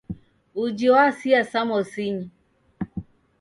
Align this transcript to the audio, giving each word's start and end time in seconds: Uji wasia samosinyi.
Uji 0.61 0.87
wasia 0.95 1.39
samosinyi. 1.51 2.25